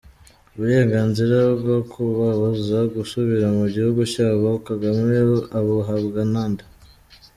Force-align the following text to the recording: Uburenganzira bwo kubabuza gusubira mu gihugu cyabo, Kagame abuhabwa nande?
Uburenganzira 0.55 1.37
bwo 1.59 1.77
kubabuza 1.91 2.77
gusubira 2.95 3.47
mu 3.57 3.65
gihugu 3.73 4.01
cyabo, 4.13 4.49
Kagame 4.67 5.15
abuhabwa 5.59 6.21
nande? 6.33 6.63